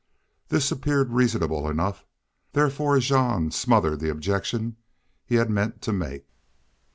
This 0.49 0.71
appeared 0.71 1.11
reasonable 1.11 1.69
enough, 1.69 2.05
therefore 2.53 2.97
Jean 2.97 3.51
smothered 3.51 3.99
the 3.99 4.09
objection 4.09 4.77
he 5.27 5.35
had 5.35 5.51
meant 5.51 5.79
to 5.83 5.93
make. 5.93 6.25